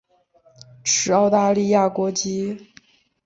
[0.83, 2.73] 持澳大利亚国籍。